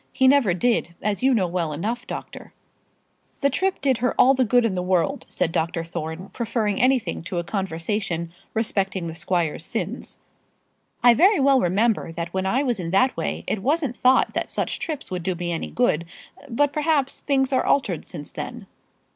[0.11, 2.53] He never did, as you know well enough, doctor."
[3.41, 5.83] "The trip did her all the good in the world," said Dr.
[5.83, 10.17] Thorne, preferring anything to a conversation respecting the squire's sins.
[11.03, 14.49] "I very well remember that when I was in that way it wasn't thought that
[14.49, 16.05] such trips would do me any good.
[16.49, 18.65] But, perhaps, things are altered since then."